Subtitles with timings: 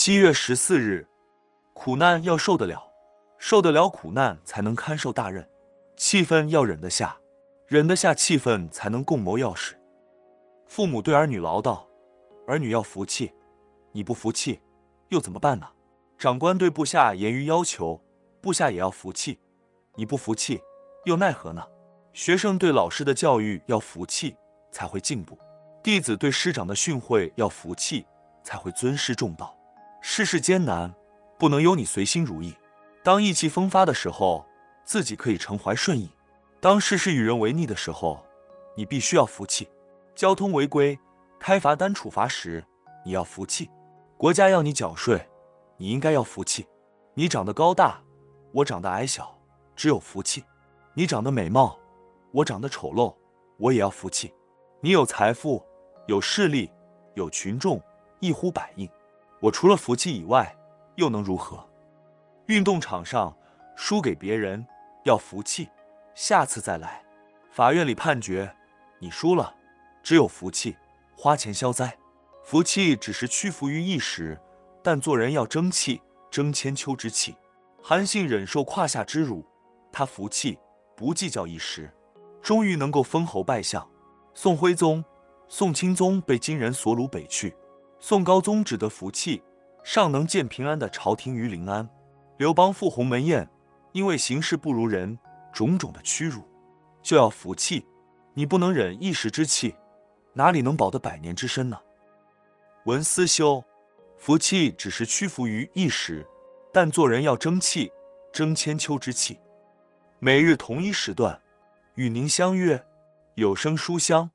[0.00, 1.04] 七月十四日，
[1.74, 2.80] 苦难要受得了，
[3.36, 5.42] 受得了苦难才能堪受大任；
[5.96, 7.18] 气愤要忍得下，
[7.66, 9.76] 忍得下气愤才能共谋要事。
[10.68, 11.84] 父母对儿女唠叨，
[12.46, 13.32] 儿女要服气，
[13.90, 14.60] 你不服气，
[15.08, 15.66] 又怎么办呢？
[16.16, 18.00] 长官对部下严于要求，
[18.40, 19.40] 部下也要服气，
[19.96, 20.60] 你不服气，
[21.06, 21.66] 又奈何呢？
[22.12, 24.36] 学生对老师的教育要服气，
[24.70, 25.36] 才会进步；
[25.82, 28.06] 弟子对师长的训诲要服气，
[28.44, 29.57] 才会尊师重道。
[30.00, 30.94] 世事艰难，
[31.38, 32.54] 不能由你随心如意。
[33.02, 34.46] 当意气风发的时候，
[34.84, 36.08] 自己可以承怀顺意；
[36.60, 38.24] 当事事与人为逆的时候，
[38.76, 39.68] 你必须要服气。
[40.14, 40.98] 交通违规，
[41.38, 42.64] 开罚单处罚时，
[43.04, 43.66] 你要服气；
[44.16, 45.28] 国家要你缴税，
[45.76, 46.66] 你应该要服气。
[47.14, 48.00] 你长得高大，
[48.52, 49.36] 我长得矮小，
[49.76, 50.42] 只有服气；
[50.94, 51.78] 你长得美貌，
[52.32, 53.14] 我长得丑陋，
[53.58, 54.32] 我也要服气。
[54.80, 55.64] 你有财富，
[56.06, 56.70] 有势力，
[57.14, 57.80] 有群众，
[58.20, 58.88] 一呼百应，
[59.40, 60.56] 我除了服气以外，
[60.96, 61.64] 又能如何？
[62.46, 63.36] 运动场上
[63.76, 64.66] 输给别人，
[65.04, 65.68] 要服气，
[66.14, 67.04] 下次再来。
[67.50, 68.52] 法院里判决，
[68.98, 69.54] 你输了。
[70.02, 70.76] 只有服气，
[71.16, 71.96] 花钱消灾。
[72.44, 74.40] 服气只是屈服于一时，
[74.82, 77.36] 但做人要争气，争千秋之气。
[77.82, 79.44] 韩信忍受胯下之辱，
[79.92, 80.58] 他服气，
[80.96, 81.92] 不计较一时，
[82.42, 83.86] 终于能够封侯拜相。
[84.34, 85.04] 宋徽宗、
[85.46, 87.54] 宋钦宗被金人所掳北去，
[88.00, 89.42] 宋高宗只得服气，
[89.82, 91.88] 尚能见平安的朝廷于临安。
[92.36, 93.48] 刘邦赴鸿门宴，
[93.92, 95.18] 因为行事不如人，
[95.52, 96.42] 种种的屈辱，
[97.02, 97.84] 就要服气。
[98.34, 99.74] 你不能忍一时之气。
[100.32, 101.76] 哪里能保得百年之身呢？
[102.84, 103.64] 文思修，
[104.16, 106.24] 服气只是屈服于一时，
[106.72, 107.90] 但做人要争气，
[108.32, 109.40] 争千秋之气。
[110.20, 111.40] 每日同一时段，
[111.96, 112.80] 与您相约
[113.34, 114.30] 有声书香。